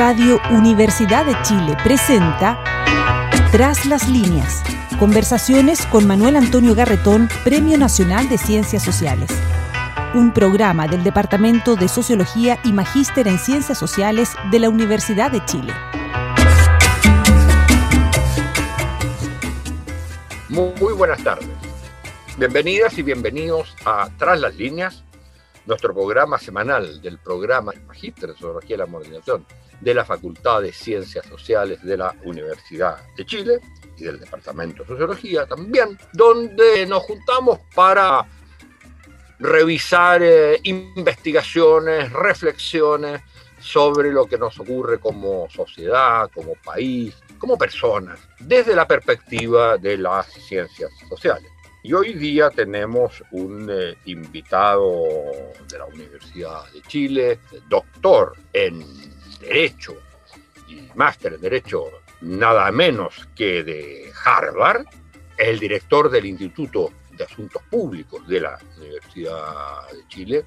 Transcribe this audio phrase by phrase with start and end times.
[0.00, 2.58] Radio Universidad de Chile presenta
[3.52, 4.62] Tras las líneas.
[4.98, 9.28] Conversaciones con Manuel Antonio Garretón, Premio Nacional de Ciencias Sociales.
[10.14, 15.44] Un programa del Departamento de Sociología y Magíster en Ciencias Sociales de la Universidad de
[15.44, 15.74] Chile.
[20.48, 21.50] Muy buenas tardes.
[22.38, 25.04] Bienvenidas y bienvenidos a Tras las líneas,
[25.66, 29.44] nuestro programa semanal del programa Magíster de Sociología y la Modernización
[29.80, 33.60] de la Facultad de Ciencias Sociales de la Universidad de Chile
[33.96, 38.26] y del Departamento de Sociología también, donde nos juntamos para
[39.38, 43.22] revisar eh, investigaciones, reflexiones
[43.58, 49.98] sobre lo que nos ocurre como sociedad, como país, como personas, desde la perspectiva de
[49.98, 51.50] las ciencias sociales.
[51.82, 55.06] Y hoy día tenemos un eh, invitado
[55.66, 58.84] de la Universidad de Chile, doctor en
[59.40, 59.96] Derecho
[60.68, 61.84] y máster en Derecho
[62.20, 64.84] nada menos que de Harvard,
[65.38, 70.44] el director del Instituto de Asuntos Públicos de la Universidad de Chile,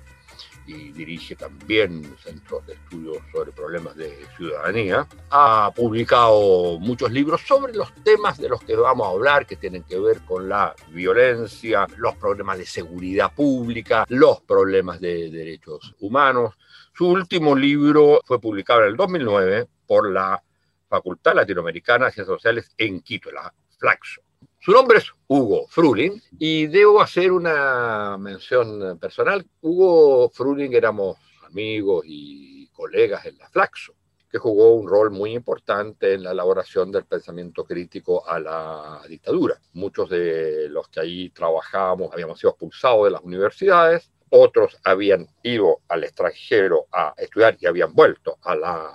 [0.66, 5.08] y dirige también centros de estudios sobre problemas de ciudadanía.
[5.30, 9.84] Ha publicado muchos libros sobre los temas de los que vamos a hablar, que tienen
[9.84, 16.56] que ver con la violencia, los problemas de seguridad pública, los problemas de derechos humanos.
[16.96, 20.44] Su último libro fue publicado en el 2009 por la
[20.88, 24.22] Facultad Latinoamericana de Ciencias Sociales en Quito, la Flaxo.
[24.60, 29.44] Su nombre es Hugo Fruling y debo hacer una mención personal.
[29.62, 33.96] Hugo Fruling éramos amigos y colegas en la Flaxo,
[34.30, 39.60] que jugó un rol muy importante en la elaboración del pensamiento crítico a la dictadura.
[39.74, 45.82] Muchos de los que ahí trabajábamos habíamos sido expulsados de las universidades, otros habían ido
[45.88, 48.88] al extranjero a estudiar y habían vuelto a la,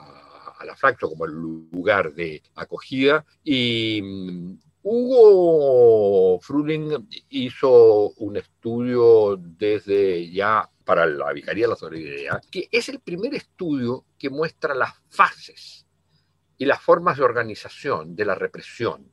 [0.59, 4.03] a la Flaxo como el lugar de acogida y
[4.83, 12.89] Hugo Fruling hizo un estudio desde ya para la Vicaría de la Solidaridad, que es
[12.89, 15.87] el primer estudio que muestra las fases
[16.57, 19.13] y las formas de organización de la represión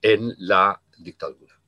[0.00, 1.59] en la dictadura.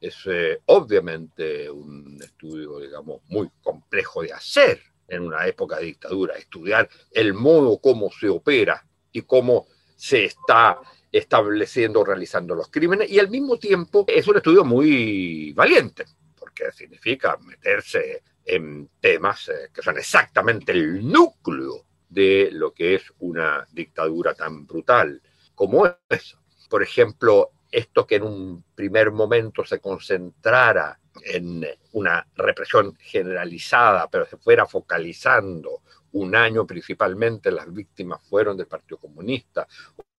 [0.00, 6.36] Es eh, obviamente un estudio, digamos, muy complejo de hacer en una época de dictadura,
[6.36, 9.66] estudiar el modo como se opera y cómo
[9.96, 10.78] se está
[11.12, 16.04] estableciendo, realizando los crímenes y al mismo tiempo es un estudio muy valiente,
[16.38, 23.12] porque significa meterse en temas eh, que son exactamente el núcleo de lo que es
[23.18, 25.20] una dictadura tan brutal
[25.54, 26.40] como esa.
[26.68, 34.26] Por ejemplo, esto que en un primer momento se concentrara en una represión generalizada, pero
[34.26, 35.82] se fuera focalizando
[36.12, 39.66] un año principalmente las víctimas fueron del Partido Comunista,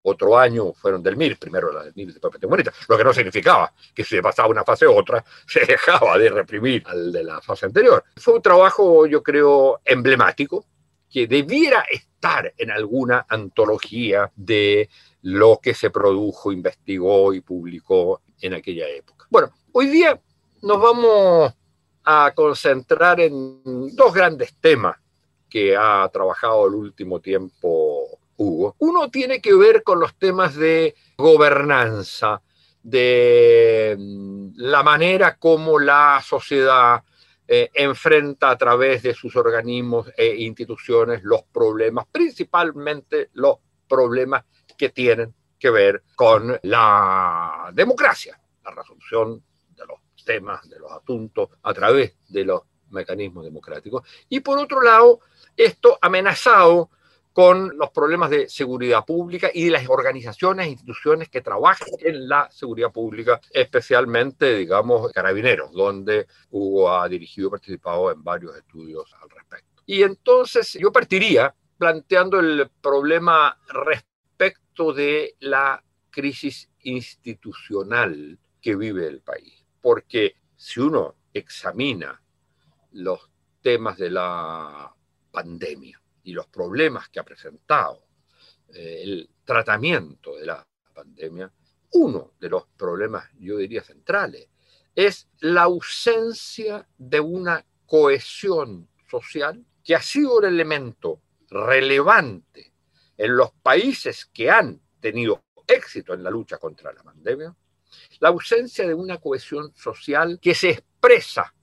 [0.03, 3.71] otro año fueron del MIR, primero la del MIR después Petro lo que no significaba
[3.93, 7.65] que si pasaba una fase u otra, se dejaba de reprimir al de la fase
[7.65, 8.03] anterior.
[8.17, 10.65] Fue un trabajo, yo creo, emblemático,
[11.09, 14.89] que debiera estar en alguna antología de
[15.23, 19.27] lo que se produjo, investigó y publicó en aquella época.
[19.29, 20.19] Bueno, hoy día
[20.61, 21.53] nos vamos
[22.03, 23.61] a concentrar en
[23.95, 24.97] dos grandes temas
[25.49, 32.41] que ha trabajado el último tiempo uno tiene que ver con los temas de gobernanza,
[32.81, 37.03] de mm, la manera como la sociedad
[37.47, 43.57] eh, enfrenta a través de sus organismos e instituciones los problemas, principalmente los
[43.87, 44.43] problemas
[44.81, 49.43] que tienen que ver con la democracia, la resolución
[49.75, 54.01] de los temas, de los asuntos a través de los mecanismos democráticos.
[54.27, 55.19] Y por otro lado,
[55.55, 56.89] esto amenazado
[57.31, 62.27] con los problemas de seguridad pública y de las organizaciones e instituciones que trabajan en
[62.27, 69.13] la seguridad pública, especialmente, digamos, carabineros, donde Hugo ha dirigido y participado en varios estudios
[69.21, 69.83] al respecto.
[69.85, 73.55] Y entonces yo partiría planteando el problema
[74.93, 82.21] de la crisis institucional que vive el país, porque si uno examina
[82.91, 83.29] los
[83.61, 84.93] temas de la
[85.31, 88.05] pandemia, y los problemas que ha presentado
[88.73, 91.51] eh, el tratamiento de la pandemia,
[91.93, 94.47] uno de los problemas, yo diría, centrales,
[94.95, 102.70] es la ausencia de una cohesión social que ha sido un elemento relevante
[103.21, 107.55] en los países que han tenido éxito en la lucha contra la pandemia,
[108.19, 111.53] la ausencia de una cohesión social que se expresa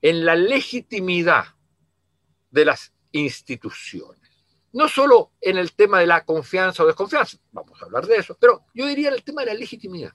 [0.00, 1.44] en la legitimidad
[2.50, 4.22] de las instituciones.
[4.72, 8.36] no solo en el tema de la confianza o desconfianza, vamos a hablar de eso,
[8.40, 10.14] pero yo diría el tema de la legitimidad.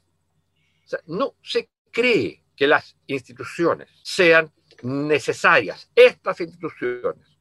[1.05, 4.51] No se cree que las instituciones sean
[4.81, 7.39] necesarias, estas instituciones,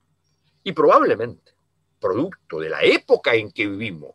[0.62, 1.57] y probablemente,
[1.98, 4.14] producto de la época en que vivimos,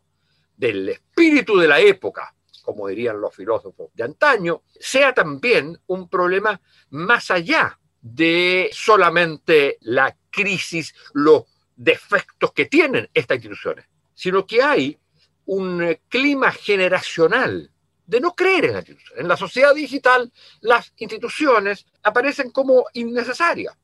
[0.55, 2.33] del espíritu de la época,
[2.63, 6.59] como dirían los filósofos de antaño, sea también un problema
[6.89, 11.43] más allá de solamente la crisis, los
[11.75, 14.97] defectos que tienen estas instituciones, sino que hay
[15.45, 17.69] un clima generacional
[18.05, 19.21] de no creer en las instituciones.
[19.21, 20.31] En la sociedad digital,
[20.61, 23.75] las instituciones aparecen como innecesarias.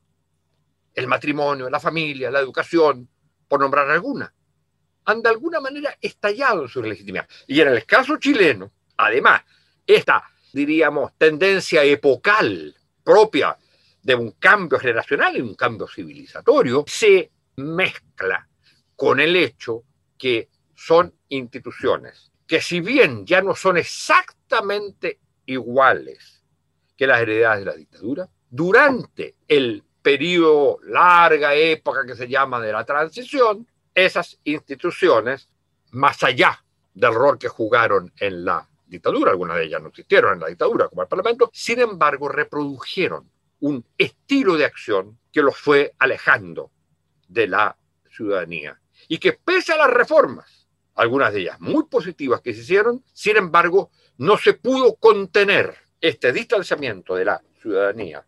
[0.94, 3.10] El matrimonio, la familia, la educación,
[3.50, 4.34] por nombrar alguna,
[5.06, 7.28] han de alguna manera estallado en su legitimidad.
[7.48, 9.42] Y en el caso chileno, además,
[9.86, 10.24] esta,
[10.54, 12.74] diríamos, tendencia epocal
[13.04, 13.58] propia
[14.02, 18.48] de un cambio generacional y un cambio civilizatorio, se mezcla
[18.96, 19.84] con el hecho
[20.18, 26.44] que son instituciones que si bien ya no son exactamente iguales
[26.98, 32.72] que las heredades de la dictadura, durante el periodo, larga época que se llama de
[32.72, 35.50] la transición, esas instituciones,
[35.92, 36.64] más allá
[36.96, 40.88] del rol que jugaron en la dictadura, algunas de ellas no existieron en la dictadura
[40.88, 43.30] como el Parlamento, sin embargo reprodujeron
[43.60, 46.72] un estilo de acción que los fue alejando
[47.28, 47.78] de la
[48.10, 48.82] ciudadanía.
[49.08, 53.38] Y que pese a las reformas, algunas de ellas muy positivas que se hicieron, sin
[53.38, 58.26] embargo, no se pudo contener este distanciamiento de la ciudadanía,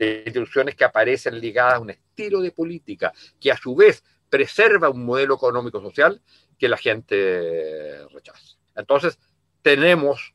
[0.00, 4.88] de instituciones que aparecen ligadas a un estilo de política que a su vez preserva
[4.88, 6.20] un modelo económico-social
[6.58, 8.56] que la gente rechaza.
[8.74, 9.18] Entonces,
[9.62, 10.34] tenemos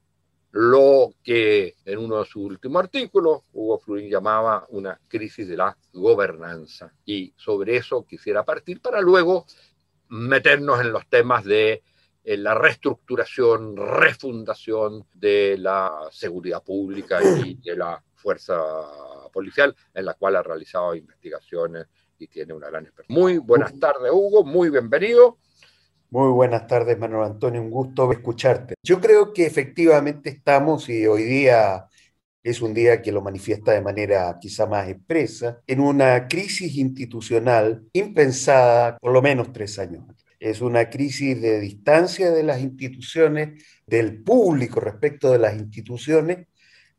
[0.51, 5.75] lo que en uno de sus últimos artículos Hugo Fluin llamaba una crisis de la
[5.93, 6.93] gobernanza.
[7.03, 9.45] Y sobre eso quisiera partir para luego
[10.09, 11.83] meternos en los temas de
[12.23, 18.55] eh, la reestructuración, refundación de la seguridad pública y de la fuerza
[19.35, 21.87] policial, en la cual ha realizado investigaciones
[22.17, 23.21] y tiene una gran experiencia.
[23.21, 25.37] Muy buenas tardes, Hugo, muy bienvenido.
[26.09, 28.75] Muy buenas tardes, Manuel Antonio, un gusto escucharte.
[28.81, 31.87] Yo creo que efectivamente estamos, y hoy día
[32.41, 37.83] es un día que lo manifiesta de manera quizá más expresa, en una crisis institucional
[37.91, 40.05] impensada por lo menos tres años.
[40.39, 46.47] Es una crisis de distancia de las instituciones, del público respecto de las instituciones,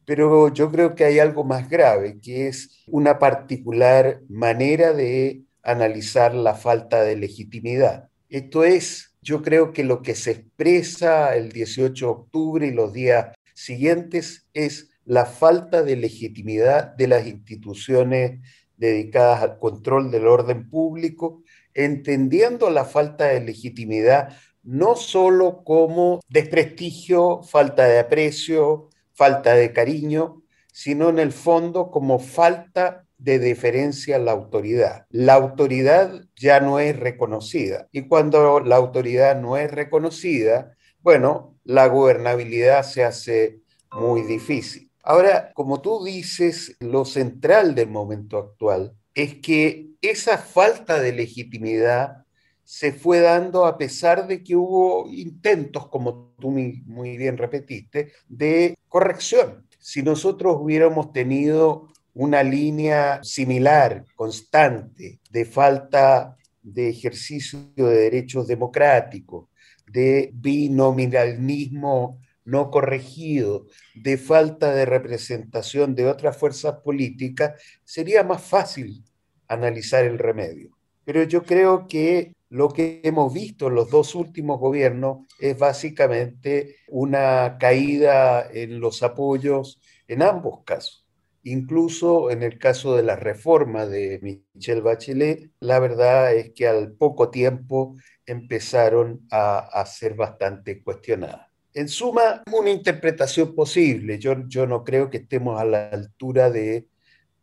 [0.07, 6.35] pero yo creo que hay algo más grave, que es una particular manera de analizar
[6.35, 8.09] la falta de legitimidad.
[8.31, 12.93] Esto es, yo creo que lo que se expresa el 18 de octubre y los
[12.93, 18.41] días siguientes es la falta de legitimidad de las instituciones
[18.77, 21.43] dedicadas al control del orden público,
[21.75, 30.43] entendiendo la falta de legitimidad no solo como desprestigio, falta de aprecio, falta de cariño,
[30.73, 35.07] sino en el fondo como falta de deferencia a la autoridad.
[35.09, 41.87] La autoridad ya no es reconocida y cuando la autoridad no es reconocida, bueno, la
[41.87, 43.61] gobernabilidad se hace
[43.91, 44.91] muy difícil.
[45.03, 52.26] Ahora, como tú dices, lo central del momento actual es que esa falta de legitimidad
[52.67, 58.77] se fue dando a pesar de que hubo intentos, como tú muy bien repetiste, de
[58.89, 59.65] corrección.
[59.79, 69.49] Si nosotros hubiéramos tenido una línea similar, constante, de falta de ejercicio de derechos democráticos,
[69.87, 79.05] de binominalismo no corregido, de falta de representación de otras fuerzas políticas, sería más fácil
[79.47, 80.77] analizar el remedio.
[81.05, 86.77] Pero yo creo que lo que hemos visto en los dos últimos gobiernos es básicamente
[86.89, 91.07] una caída en los apoyos en ambos casos.
[91.43, 94.19] Incluso en el caso de la reforma de
[94.55, 97.95] Michelle Bachelet, la verdad es que al poco tiempo
[98.27, 101.47] empezaron a, ser bastante cuestionadas.
[101.73, 104.19] En suma, una interpretación posible.
[104.19, 106.89] Yo, yo no creo que estemos a la altura de,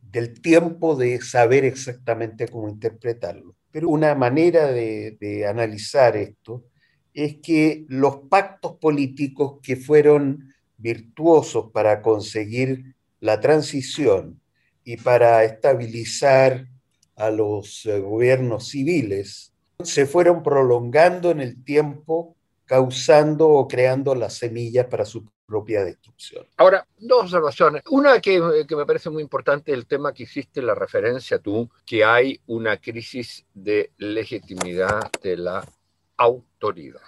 [0.01, 3.55] del tiempo de saber exactamente cómo interpretarlo.
[3.73, 6.63] Pero una manera de, analizar esto
[7.11, 14.39] es que los pactos políticos que fueron virtuosos para conseguir la transición
[14.83, 16.67] y para estabilizar
[17.15, 19.53] a los eh, gobiernos civiles
[19.83, 26.47] se fueron prolongando en el tiempo causando o creando las semillas para su propia destrucción.
[26.57, 27.83] Ahora, dos observaciones.
[27.89, 32.39] Una que, me parece muy importante, el tema que hiciste, la referencia tú, que hay
[32.47, 35.63] una crisis de legitimidad de la
[36.17, 37.01] autoridad.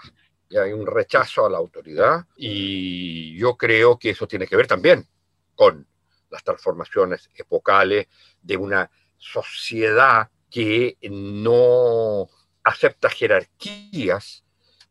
[0.49, 4.67] Y hay un rechazo a la autoridad y yo creo que eso tiene que ver
[4.67, 5.07] también
[5.55, 5.87] con
[6.29, 8.07] las transformaciones epocales
[8.41, 12.29] de una sociedad que no
[12.63, 14.44] acepta jerarquías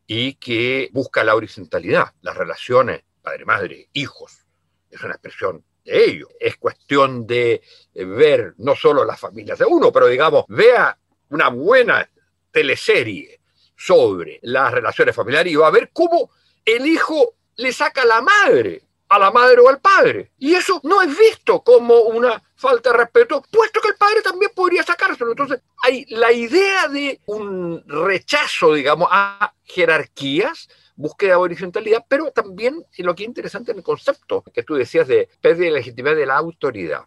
[0.07, 4.45] y que busca la horizontalidad, las relaciones padre-madre, hijos,
[4.89, 6.29] es una expresión de ello.
[6.39, 7.61] Es cuestión de
[7.93, 10.97] ver no solo las familias de uno, pero digamos, vea
[11.29, 12.09] una buena
[12.51, 13.41] teleserie
[13.75, 16.31] sobre las relaciones familiares y va a ver cómo
[16.63, 20.31] el hijo le saca a la madre, a la madre o al padre.
[20.37, 24.51] Y eso no es visto como una falta de respeto, puesto que el padre también
[24.55, 25.31] podría sacárselo.
[25.31, 32.83] Entonces, hay la idea de un rechazo, digamos, a jerarquías, búsqueda de horizontalidad, pero también
[32.97, 36.25] lo que es interesante en el concepto que tú decías de pérdida de legitimidad de
[36.25, 37.03] la autoridad.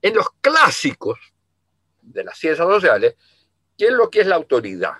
[0.00, 1.18] En los clásicos
[2.00, 3.16] de las ciencias sociales,
[3.76, 4.94] ¿qué es lo que es la autoridad?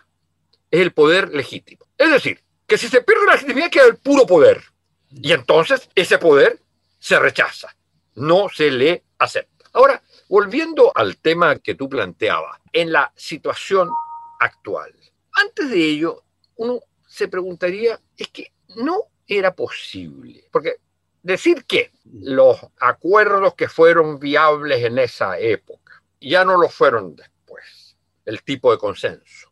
[0.70, 1.86] Es el poder legítimo.
[1.96, 4.62] Es decir, que si se pierde la legitimidad queda el puro poder.
[5.10, 6.60] Y entonces ese poder
[6.98, 7.74] se rechaza,
[8.14, 9.64] no se le acepta.
[9.72, 13.90] Ahora, volviendo al tema que tú planteabas, en la situación
[14.38, 14.94] actual,
[15.32, 16.22] antes de ello,
[16.56, 20.76] uno se preguntaría, es que no era posible, porque
[21.22, 27.96] decir que los acuerdos que fueron viables en esa época ya no lo fueron después,
[28.24, 29.50] el tipo de consenso,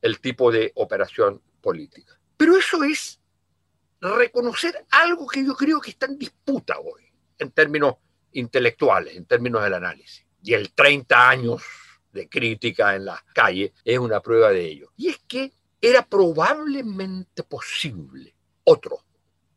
[0.00, 2.18] el tipo de operación política.
[2.36, 3.20] Pero eso es
[4.10, 7.02] reconocer algo que yo creo que está en disputa hoy,
[7.38, 7.94] en términos
[8.32, 10.26] intelectuales, en términos del análisis.
[10.42, 11.62] Y el 30 años
[12.12, 14.92] de crítica en las calles es una prueba de ello.
[14.96, 18.34] Y es que era probablemente posible
[18.64, 18.98] otro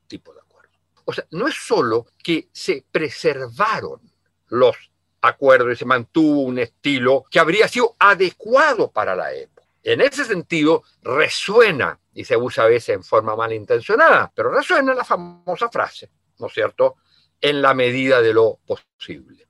[0.08, 0.72] tipo de acuerdo.
[1.06, 4.02] O sea, no es solo que se preservaron
[4.48, 4.76] los
[5.22, 9.57] acuerdos y se mantuvo un estilo que habría sido adecuado para la época.
[9.88, 15.06] En ese sentido, resuena, y se usa a veces en forma malintencionada, pero resuena la
[15.06, 16.98] famosa frase, ¿no es cierto?,
[17.40, 19.48] en la medida de lo posible.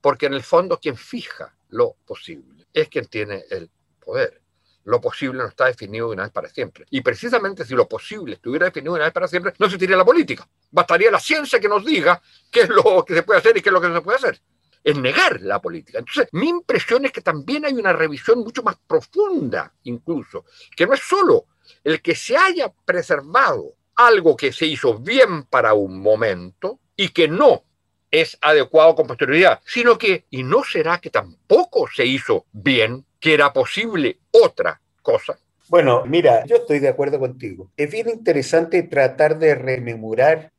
[0.00, 3.68] Porque en el fondo quien fija lo posible es quien tiene el
[3.98, 4.40] poder
[4.84, 6.86] lo posible no está definido de una vez para siempre.
[6.90, 10.04] Y precisamente si lo posible estuviera definido de una vez para siempre, no existiría la
[10.04, 10.48] política.
[10.70, 12.20] Bastaría la ciencia que nos diga
[12.50, 14.18] qué es lo que se puede hacer y qué es lo que no se puede
[14.18, 14.40] hacer.
[14.82, 15.98] Es negar la política.
[15.98, 20.44] Entonces, mi impresión es que también hay una revisión mucho más profunda, incluso,
[20.74, 21.46] que no es solo
[21.84, 27.28] el que se haya preservado algo que se hizo bien para un momento y que
[27.28, 27.62] no
[28.10, 33.34] es adecuado con posterioridad, sino que, y no será que tampoco se hizo bien que
[33.34, 35.38] era posible otra cosa.
[35.68, 37.70] Bueno, mira, yo estoy de acuerdo contigo.
[37.76, 40.50] Es bien interesante tratar de rememorar,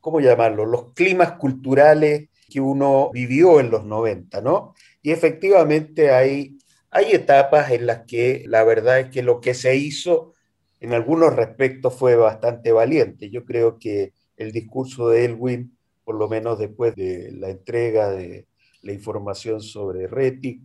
[0.00, 4.74] ¿cómo llamarlo?, los climas culturales que uno vivió en los 90, ¿no?
[5.02, 6.58] Y efectivamente hay,
[6.90, 10.34] hay etapas en las que la verdad es que lo que se hizo
[10.80, 13.30] en algunos respectos fue bastante valiente.
[13.30, 18.46] Yo creo que el discurso de Elwin, por lo menos después de la entrega de
[18.82, 20.62] la información sobre Retic,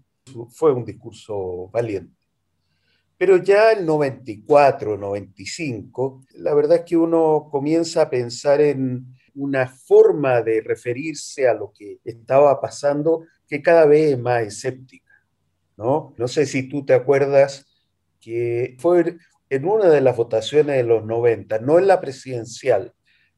[0.49, 2.15] fue un discurso valiente.
[3.17, 9.67] Pero ya el 94, 95, la verdad es que uno comienza a pensar en una
[9.67, 15.11] forma de referirse a lo que estaba pasando que cada vez es más escéptica.
[15.77, 16.13] ¿no?
[16.17, 17.65] no sé si tú te acuerdas
[18.19, 19.17] que fue
[19.49, 22.93] en una de las votaciones de los 90, no en la presidencial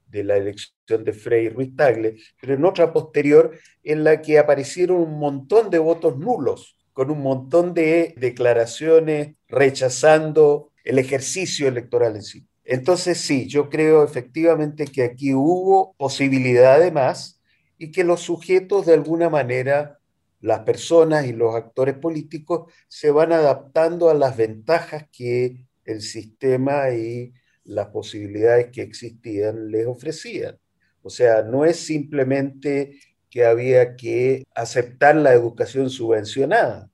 [0.08, 5.02] de la elección de Frei Ruiz Tagle, pero en otra posterior en la que aparecieron
[5.02, 12.24] un montón de votos nulos con un montón de declaraciones rechazando el ejercicio electoral en
[12.24, 12.48] sí.
[12.66, 17.40] Entonces sí, yo creo efectivamente que aquí hubo posibilidad de más
[17.78, 20.00] y que los sujetos de alguna manera,
[20.42, 26.90] las personas y los actores políticos se van adaptando a las ventajas que el sistema
[26.92, 30.58] y las posibilidades que existían les ofrecían.
[31.04, 36.90] O sea, no es simplemente que había que aceptar la educación subvencionada.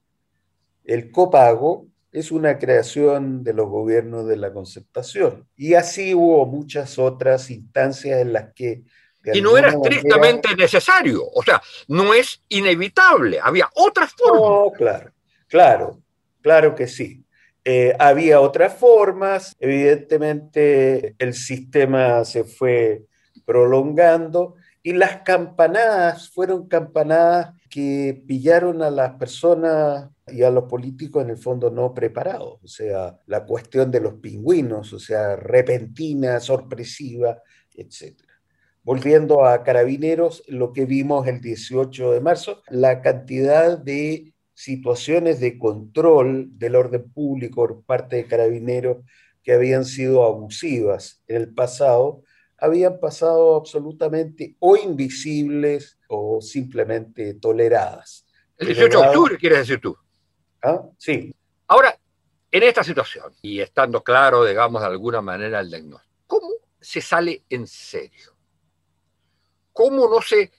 [0.83, 5.47] El copago es una creación de los gobiernos de la concertación.
[5.55, 8.83] Y así hubo muchas otras instancias en las que...
[9.33, 14.41] Y no era estrictamente necesario, o sea, no es inevitable, había otras formas.
[14.41, 15.11] No, claro,
[15.47, 16.01] claro,
[16.41, 17.23] claro que sí.
[17.63, 23.03] Eh, había otras formas, evidentemente el sistema se fue
[23.45, 31.23] prolongando y las campanadas fueron campanadas que pillaron a las personas y a los políticos
[31.23, 32.59] en el fondo no preparados.
[32.63, 37.41] O sea, la cuestión de los pingüinos, o sea, repentina, sorpresiva,
[37.73, 38.19] etc.
[38.83, 45.57] Volviendo a carabineros, lo que vimos el 18 de marzo, la cantidad de situaciones de
[45.57, 48.97] control del orden público por parte de carabineros
[49.43, 52.23] que habían sido abusivas en el pasado,
[52.57, 58.27] habían pasado absolutamente o invisibles o simplemente toleradas.
[58.57, 59.97] El 18 de octubre, quieres decir tú.
[60.61, 60.81] ¿Ah?
[60.97, 61.33] Sí.
[61.67, 61.97] Ahora,
[62.51, 66.49] en esta situación, y estando claro, digamos, de alguna manera el diagnóstico, ¿cómo
[66.79, 68.35] se sale en serio?
[69.71, 70.51] ¿Cómo no se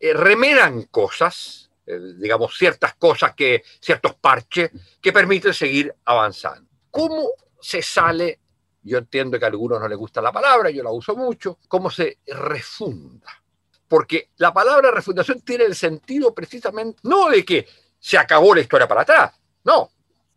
[0.00, 4.70] eh, remedan cosas, eh, digamos, ciertas cosas, que, ciertos parches
[5.00, 6.68] que permiten seguir avanzando?
[6.90, 7.30] ¿Cómo
[7.60, 8.40] se sale,
[8.82, 11.90] yo entiendo que a algunos no les gusta la palabra, yo la uso mucho, cómo
[11.90, 13.40] se refunda?
[13.86, 17.68] Porque la palabra refundación tiene el sentido precisamente, no de que
[18.00, 19.90] se acabó la historia para atrás, no,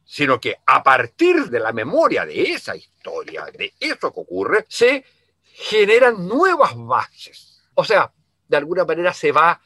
[0.06, 5.04] sino que a partir de la memoria de esa historia, de eso que ocurre, se
[5.42, 7.64] generan nuevas bases.
[7.74, 8.12] O sea,
[8.48, 9.60] de alguna manera se va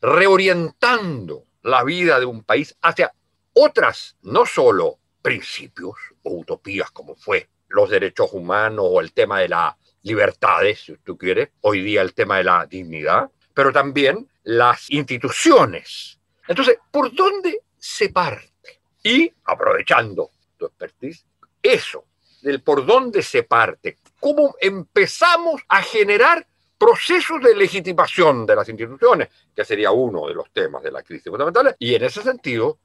[0.00, 3.12] reorientando la vida de un país hacia
[3.52, 9.48] otras, no solo principios o utopías como fue los derechos humanos o el tema de
[9.48, 14.90] las libertades, si tú quieres, hoy día el tema de la dignidad, pero también las
[14.90, 16.18] instituciones.
[16.48, 18.80] Entonces, ¿por dónde se parte?
[19.02, 21.24] Y aprovechando tu expertise,
[21.62, 22.04] eso,
[22.42, 26.46] del por dónde se parte, cómo empezamos a generar
[26.78, 31.30] procesos de legitimación de las instituciones, que sería uno de los temas de la crisis
[31.30, 32.78] fundamental, y en ese sentido,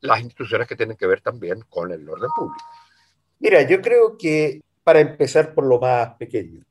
[0.00, 2.64] las instituciones que tienen que ver también con el orden público.
[3.38, 6.64] Mira, yo creo que para empezar por lo más pequeño,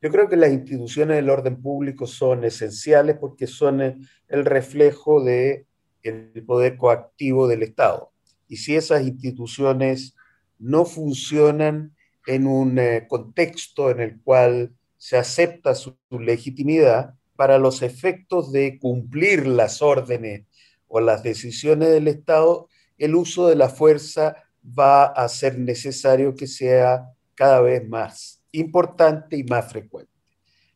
[0.00, 5.66] yo creo que las instituciones del orden público son esenciales porque son el reflejo del
[6.02, 8.12] el poder coactivo del Estado.
[8.48, 10.14] Y si esas instituciones
[10.58, 17.58] no funcionan en un eh, contexto en el cual se acepta su, su legitimidad, para
[17.58, 20.46] los efectos de cumplir las órdenes
[20.86, 22.68] o las decisiones del Estado,
[22.98, 29.36] el uso de la fuerza va a ser necesario que sea cada vez más importante
[29.36, 30.12] y más frecuente.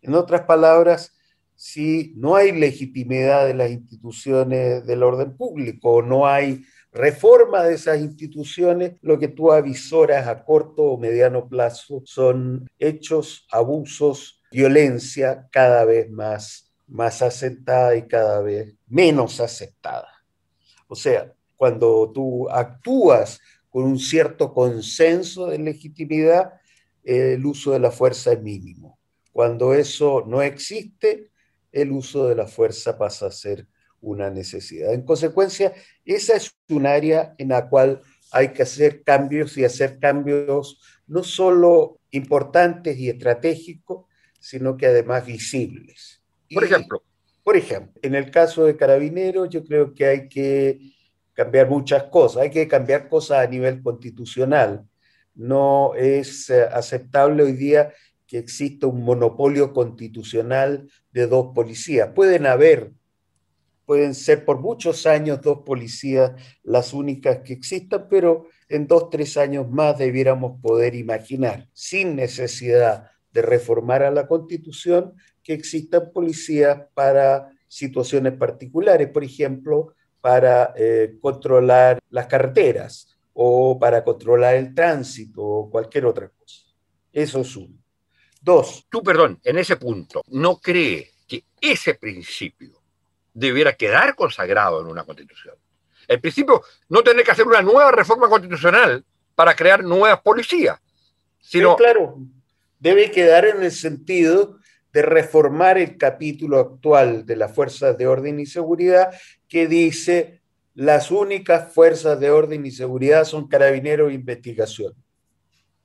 [0.03, 1.15] En otras palabras,
[1.57, 7.75] si no hay legitimidad de las instituciones del orden público o no hay reforma de
[7.75, 15.49] esas instituciones, lo que tú avisoras a corto o mediano plazo son hechos, abusos, violencia
[15.51, 20.09] cada vez más, más asentada y cada vez menos aceptada.
[20.89, 26.53] O sea, cuando tú actúas con un cierto consenso de legitimidad,
[27.03, 28.99] el uso de la fuerza es mínimo.
[29.33, 31.31] Cuando eso no existe,
[31.77, 33.67] el uso de la fuerza pasa a ser
[34.01, 34.95] una necesidad.
[34.95, 38.01] En consecuencia, esa es un área en la cual
[38.33, 44.07] hay que hacer cambios y hacer cambios no solo importantes y estratégicos,
[44.41, 46.23] sino que además visibles.
[46.53, 47.03] Por ejemplo.
[47.45, 50.79] por ejemplo, en el caso de Carabineros, yo creo que hay que
[51.35, 54.87] cambiar muchas cosas, hay que cambiar cosas a nivel constitucional.
[55.35, 57.93] No es eh, aceptable hoy día
[58.27, 62.11] que exista un monopolio constitucional de dos policías.
[62.15, 62.93] Pueden haber
[63.87, 66.33] pueden ser por muchos años dos policías
[66.65, 73.11] las únicas que existan, pero en dos, tres años más debiéramos poder imaginar, sin necesidad
[73.33, 81.17] de reformar a la Constitución, que existan policías para situaciones particulares, por ejemplo, para eh,
[81.21, 86.63] controlar las carreteras o para controlar el tránsito o cualquier otra cosa.
[87.13, 87.86] Eso es uno.
[88.47, 88.87] Dos.
[88.89, 92.81] Tú, perdón, en ese punto, ¿no cree que ese principio
[93.35, 95.57] debiera quedar consagrado en una constitución.
[96.07, 99.05] El principio no tener que hacer una nueva reforma constitucional
[99.35, 100.79] para crear nuevas policías,
[101.41, 101.75] sino...
[101.75, 102.19] claro,
[102.79, 104.59] debe quedar en el sentido
[104.93, 109.13] de reformar el capítulo actual de las fuerzas de orden y seguridad
[109.49, 110.41] que dice
[110.75, 114.95] las únicas fuerzas de orden y seguridad son carabineros e investigación.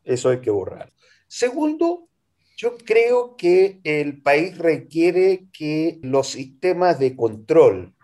[0.03, 0.93] Eso hay que borrar.
[1.27, 2.07] Segundo,
[2.61, 7.95] yo creo que el país requiere que los sistemas de control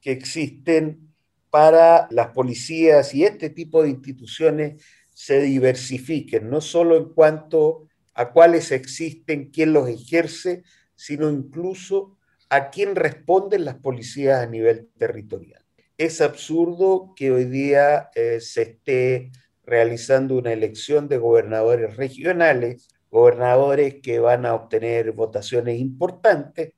[0.00, 1.12] que existen
[1.48, 4.82] para las policías y este tipo de instituciones
[5.14, 10.64] se diversifiquen, no solo en cuanto a cuáles existen, quién los ejerce,
[10.96, 12.18] sino incluso
[12.48, 15.64] a quién responden las policías a nivel territorial.
[15.98, 19.30] Es absurdo que hoy día eh, se esté
[19.64, 26.72] realizando una elección de gobernadores regionales gobernadores que van a obtener votaciones importantes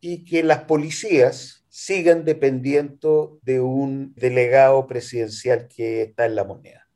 [0.00, 6.86] y que las policías sigan dependiendo de un delegado presidencial que está en la moneda.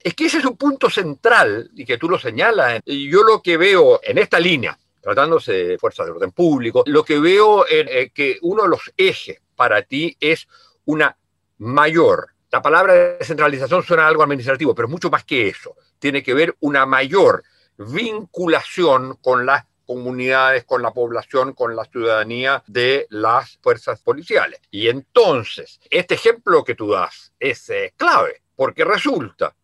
[0.00, 2.80] Es que ese es un punto central y que tú lo señalas.
[2.86, 7.18] Yo lo que veo en esta línea, tratándose de fuerzas de orden público, lo que
[7.18, 10.46] veo es que uno de los ejes para ti es
[10.84, 11.16] una
[11.58, 12.28] mayor.
[12.50, 15.74] La palabra descentralización suena algo administrativo, pero mucho más que eso.
[15.98, 17.42] Tiene que ver una mayor
[17.78, 24.60] vinculación con las comunidades, con la población, con la ciudadanía de las fuerzas policiales.
[24.70, 29.56] Y entonces, este ejemplo que tú das es eh, clave, porque resulta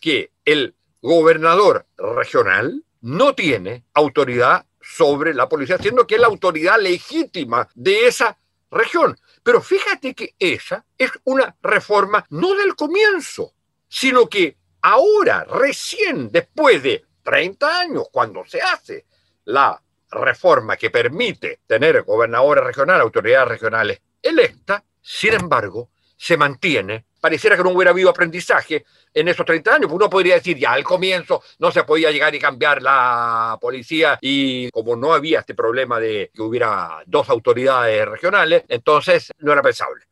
[0.00, 6.80] que el gobernador regional no tiene autoridad sobre la policía, siendo que es la autoridad
[6.80, 8.36] legítima de esa
[8.70, 9.16] región.
[9.42, 13.54] Pero fíjate que esa es una reforma no del comienzo,
[13.88, 19.06] sino que ahora, recién después de 30 años, cuando se hace
[19.44, 19.80] la
[20.10, 27.06] reforma que permite tener gobernadores regionales, autoridades regionales electas, sin embargo, se mantiene.
[27.20, 29.90] Pareciera que no hubiera habido aprendizaje en esos 30 años.
[29.92, 34.70] Uno podría decir, ya al comienzo no se podía llegar y cambiar la policía y
[34.70, 40.04] como no había este problema de que hubiera dos autoridades regionales, entonces no era pensable.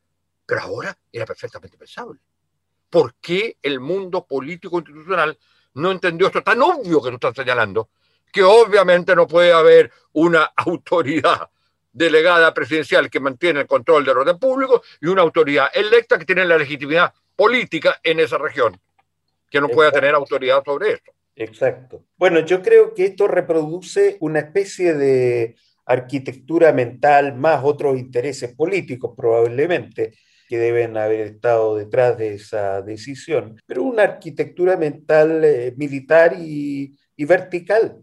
[0.46, 2.20] Pero ahora era perfectamente pensable.
[2.88, 5.38] ¿Por qué el mundo político institucional
[5.74, 7.88] no entendió esto tan obvio que tú estás señalando?
[8.33, 11.48] Que obviamente no puede haber una autoridad
[11.92, 16.44] delegada presidencial que mantiene el control del orden público y una autoridad electa que tiene
[16.44, 18.78] la legitimidad política en esa región,
[19.50, 21.12] que no pueda tener autoridad sobre esto.
[21.35, 22.04] Exacto.
[22.16, 25.56] Bueno, yo creo que esto reproduce una especie de
[25.87, 30.12] arquitectura mental más otros intereses políticos probablemente
[30.50, 36.98] que deben haber estado detrás de esa decisión, pero una arquitectura mental eh, militar y,
[37.14, 38.02] y vertical.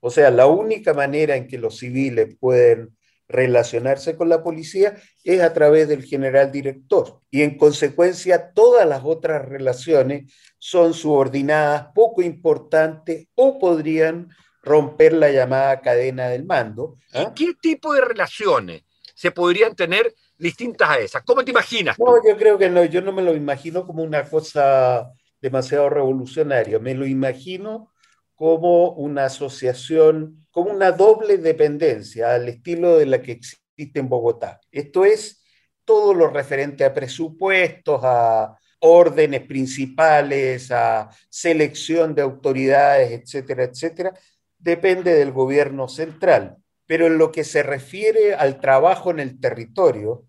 [0.00, 2.96] O sea, la única manera en que los civiles pueden
[3.28, 7.20] relacionarse con la policía es a través del general director.
[7.30, 14.30] Y en consecuencia, todas las otras relaciones son subordinadas, poco importantes o podrían
[14.64, 16.98] romper la llamada cadena del mando.
[17.14, 17.32] ¿Y ¿Ah?
[17.36, 18.82] qué tipo de relaciones
[19.14, 21.22] se podrían tener distintas a esas?
[21.24, 21.98] ¿Cómo te imaginas?
[21.98, 26.78] No, yo creo que no, yo no me lo imagino como una cosa demasiado revolucionaria,
[26.78, 27.92] me lo imagino
[28.34, 34.60] como una asociación, como una doble dependencia al estilo de la que existe en Bogotá.
[34.70, 35.42] Esto es
[35.84, 44.14] todo lo referente a presupuestos, a órdenes principales, a selección de autoridades, etcétera, etcétera,
[44.56, 46.58] depende del gobierno central.
[46.86, 50.27] Pero en lo que se refiere al trabajo en el territorio,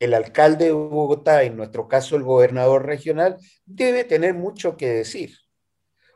[0.00, 3.36] el alcalde de Bogotá, en nuestro caso el gobernador regional,
[3.66, 5.36] debe tener mucho que decir.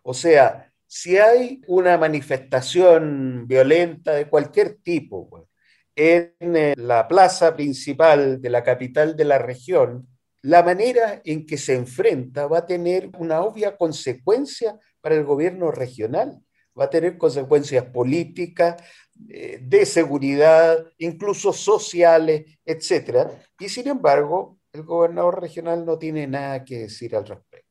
[0.02, 5.48] O sea, si hay una manifestación violenta de cualquier tipo
[5.96, 10.08] en eh, la plaza principal de la capital de la región,
[10.42, 15.70] la manera en que se enfrenta va a tener una obvia consecuencia para el gobierno
[15.70, 16.40] regional.
[16.78, 18.76] Va a tener consecuencias políticas,
[19.14, 23.28] de seguridad, incluso sociales, etc.
[23.58, 27.64] Y sin embargo, el gobernador regional no tiene nada que decir al respecto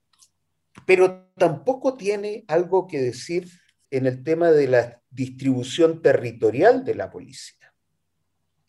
[0.86, 3.48] pero tampoco tiene algo que decir
[3.92, 7.74] en el tema de la distribución territorial de la policía.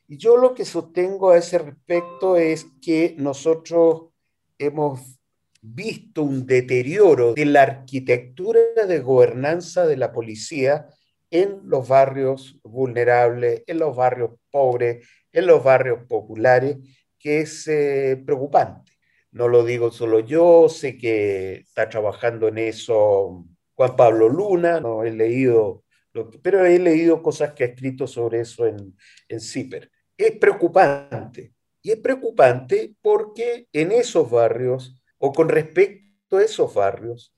[0.06, 4.10] Y yo lo que sostengo a ese respecto es que nosotros
[4.58, 5.00] hemos
[5.62, 10.88] visto un deterioro de la arquitectura de gobernanza de la policía
[11.34, 16.76] en los barrios vulnerables, en los barrios pobres, en los barrios populares,
[17.18, 18.92] que es eh, preocupante.
[19.32, 23.44] No lo digo solo yo, sé que está trabajando en eso
[23.74, 25.82] Juan Pablo Luna, no he leído,
[26.40, 28.96] pero he leído cosas que ha escrito sobre eso en,
[29.28, 29.90] en CIPER.
[30.16, 37.34] Es preocupante, y es preocupante porque en esos barrios, o con respecto a esos barrios,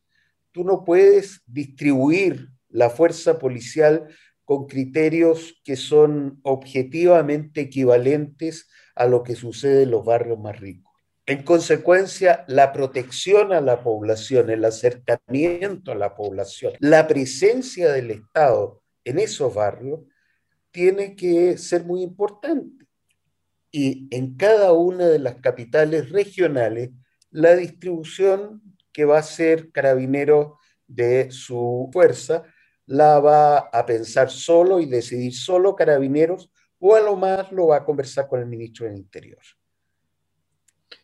[0.53, 4.07] tú no puedes distribuir la fuerza policial
[4.45, 10.93] con criterios que son objetivamente equivalentes a lo que sucede en los barrios más ricos.
[11.25, 18.11] En consecuencia, la protección a la población, el acercamiento a la población, la presencia del
[18.11, 20.01] Estado en esos barrios
[20.71, 22.85] tiene que ser muy importante.
[23.73, 26.91] Y en cada una de las capitales regionales,
[27.31, 28.62] la distribución
[28.93, 32.45] que va a ser carabinero de su fuerza
[32.87, 37.79] la va a pensar solo y decidir solo carabineros o a lo más lo va
[37.79, 39.42] a conversar con el ministro del Interior.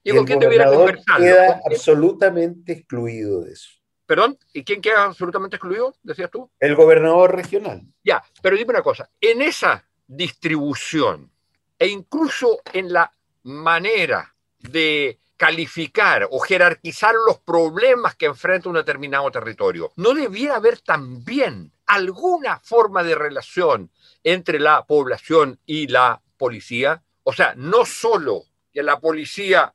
[0.05, 3.71] ¿Y, el gobernador queda absolutamente excluido de eso.
[4.07, 4.38] ¿Perdón?
[4.53, 6.51] ¿Y quién queda absolutamente excluido, decías tú?
[6.59, 7.83] El gobernador regional.
[8.05, 11.31] Ya, pero dime una cosa, en esa distribución
[11.79, 13.12] e incluso en la
[13.45, 19.91] manera de calificar o jerarquizar los problemas que enfrenta un determinado territorio.
[19.97, 23.91] ¿No debiera haber también alguna forma de relación
[24.23, 27.03] entre la población y la policía?
[27.25, 29.75] O sea, no solo que la policía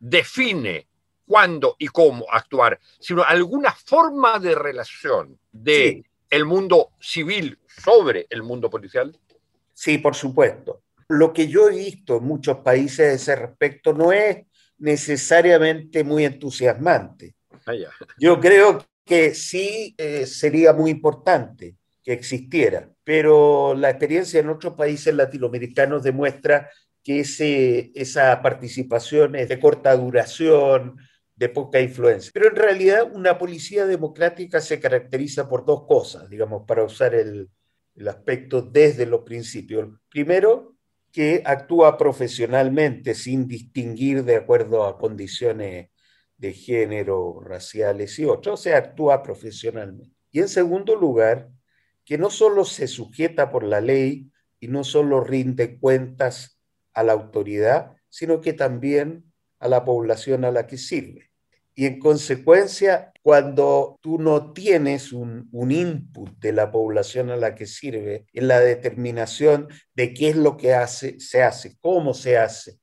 [0.00, 0.88] define
[1.24, 8.42] cuándo y cómo actuar, sino alguna forma de relación de el mundo civil sobre el
[8.42, 9.16] mundo policial.
[9.74, 10.82] Sí, por supuesto.
[11.06, 14.38] Lo que yo he visto en muchos países a ese respecto no es
[14.78, 17.34] necesariamente muy entusiasmante.
[17.66, 17.74] Ah,
[18.18, 24.74] yo creo que sí eh, sería muy importante que existiera, pero la experiencia en otros
[24.74, 26.70] países latinoamericanos demuestra
[27.02, 30.96] que ese, esa participación es de corta duración,
[31.36, 32.30] de poca influencia.
[32.32, 37.50] Pero en realidad una policía democrática se caracteriza por dos cosas, digamos, para usar el,
[37.94, 39.88] el aspecto desde los principios.
[40.08, 40.73] Primero,
[41.14, 45.90] que actúa profesionalmente sin distinguir de acuerdo a condiciones
[46.36, 50.12] de género, raciales y otros, o sea, actúa profesionalmente.
[50.32, 51.50] Y en segundo lugar,
[52.04, 56.60] que no solo se sujeta por la ley y no solo rinde cuentas
[56.92, 61.30] a la autoridad, sino que también a la población a la que sirve.
[61.74, 67.66] Y en consecuencia, cuando tú no tienes un, input de la población a la que
[67.66, 72.78] sirve en la determinación de qué es lo que hace, se hace, cómo se hace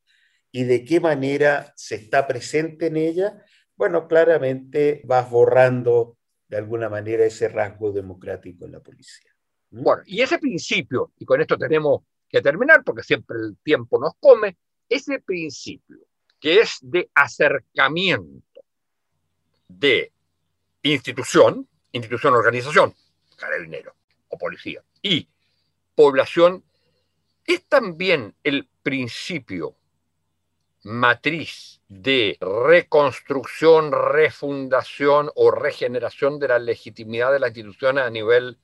[0.52, 3.42] y de qué manera se está presente en ella,
[3.78, 6.18] bueno, claramente vas borrando
[6.50, 9.32] de alguna manera ese rasgo democrático en la policía.
[9.70, 14.16] Bueno, y ese principio, y con esto tenemos que terminar porque siempre el tiempo nos
[14.20, 14.58] come,
[14.90, 16.00] ese principio
[16.42, 18.51] que es de acercamiento
[19.80, 20.12] de
[20.84, 22.94] institución, institución, organización,
[23.38, 23.96] carabinero
[24.30, 25.28] o policía, y
[25.96, 26.64] población,
[27.46, 29.76] es también el principio
[30.84, 38.58] matriz de reconstrucción, refundación o regeneración de la legitimidad de las instituciones a nivel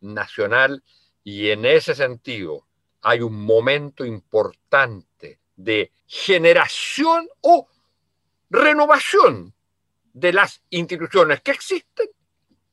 [0.00, 0.82] nacional
[1.24, 2.66] y en ese sentido
[3.02, 7.66] hay un momento importante de generación o
[8.50, 9.55] renovación
[10.16, 12.08] de las instituciones que existen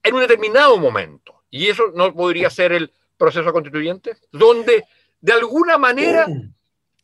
[0.02, 1.44] en un determinado momento.
[1.50, 4.86] Y eso no podría ser el proceso constituyente, donde
[5.20, 6.26] de alguna manera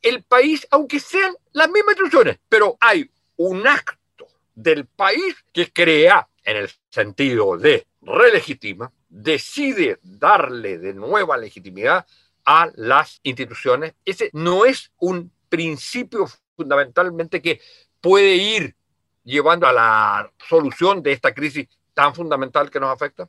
[0.02, 6.26] el país, aunque sean las mismas instituciones, pero hay un acto del país que crea,
[6.46, 12.08] en el sentido de relegitima, decide darle de nueva legitimidad
[12.46, 13.94] a las instituciones.
[14.06, 17.60] Ese no es un principio fundamentalmente que
[18.00, 18.76] puede ir
[19.24, 23.28] llevando a la solución de esta crisis tan fundamental que nos afecta?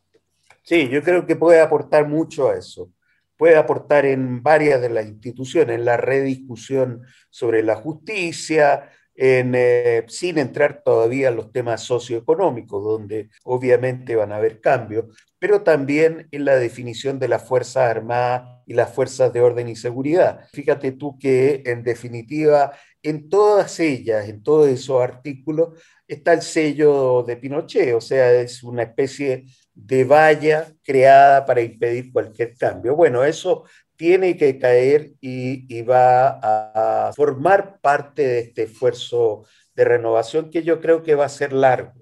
[0.62, 2.90] Sí, yo creo que puede aportar mucho a eso.
[3.36, 10.04] Puede aportar en varias de las instituciones, en la rediscusión sobre la justicia, en, eh,
[10.08, 15.06] sin entrar todavía en los temas socioeconómicos, donde obviamente van a haber cambios,
[15.38, 19.76] pero también en la definición de las Fuerzas Armadas y las Fuerzas de Orden y
[19.76, 20.46] Seguridad.
[20.52, 27.22] Fíjate tú que en definitiva en todas ellas, en todos esos artículos, está el sello
[27.22, 32.96] de Pinochet, o sea, es una especie de valla creada para impedir cualquier cambio.
[32.96, 33.64] Bueno, eso
[33.96, 40.80] tiene que caer y, va a formar parte de este esfuerzo de renovación que yo
[40.80, 41.92] creo que va a ser largo,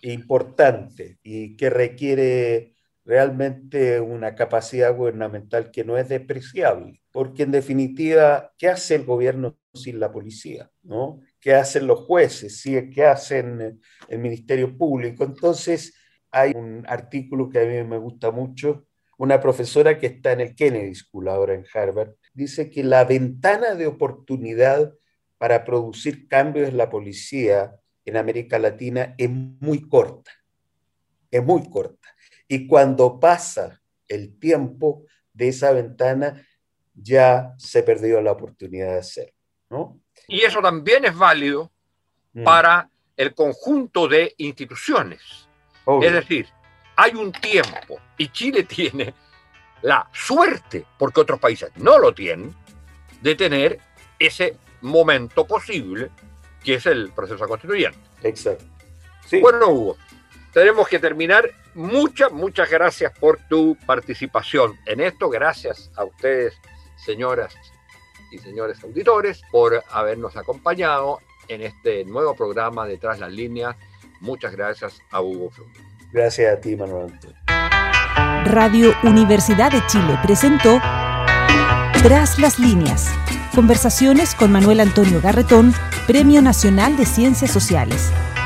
[0.00, 2.71] importante y que requiere
[3.04, 9.58] realmente una capacidad gubernamental que no es despreciable, porque en definitiva, ¿qué hace el gobierno
[9.74, 10.70] sin la policía?
[10.82, 11.20] ¿no?
[11.40, 12.62] ¿Qué hacen los jueces?
[12.94, 15.24] ¿Qué hacen el Ministerio Público?
[15.24, 15.94] Entonces,
[16.30, 18.86] hay un artículo que a mí me gusta mucho,
[19.18, 23.74] una profesora que está en el Kennedy School ahora en Harvard, dice que la ventana
[23.74, 24.92] de oportunidad
[25.38, 30.30] para producir cambios en la policía en América Latina es muy corta,
[31.30, 32.08] es muy corta.
[32.48, 36.46] Y cuando pasa el tiempo de esa ventana,
[36.94, 39.32] ya se perdió la oportunidad de hacerlo.
[39.70, 40.00] ¿no?
[40.28, 41.72] Y eso también es válido
[42.32, 42.44] mm.
[42.44, 45.48] para el conjunto de instituciones.
[46.02, 46.48] Es decir,
[46.96, 49.14] hay un tiempo y Chile tiene
[49.82, 52.54] la suerte, porque otros países no lo tienen,
[53.20, 53.78] de tener
[54.18, 56.10] ese momento posible
[56.62, 57.98] que es el proceso constituyente.
[58.22, 58.64] Exacto.
[59.40, 59.96] Bueno, Hugo,
[60.52, 61.50] tenemos que terminar.
[61.74, 65.28] Muchas, muchas gracias por tu participación en esto.
[65.28, 66.54] Gracias a ustedes,
[66.96, 67.54] señoras
[68.30, 73.76] y señores auditores, por habernos acompañado en este nuevo programa de Tras las Líneas.
[74.20, 75.76] Muchas gracias a Hugo Flores.
[76.12, 77.12] Gracias a ti, Manuel.
[78.44, 80.78] Radio Universidad de Chile presentó
[82.02, 83.12] Tras las Líneas
[83.54, 85.74] Conversaciones con Manuel Antonio Garretón,
[86.06, 88.10] Premio Nacional de Ciencias Sociales.